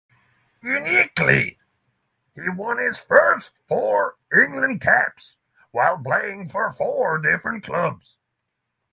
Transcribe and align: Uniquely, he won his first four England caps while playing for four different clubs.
Uniquely, 0.63 1.59
he 2.33 2.49
won 2.49 2.79
his 2.79 2.97
first 2.97 3.51
four 3.67 4.15
England 4.35 4.81
caps 4.81 5.37
while 5.69 5.99
playing 6.03 6.49
for 6.49 6.71
four 6.71 7.19
different 7.19 7.63
clubs. 7.63 8.17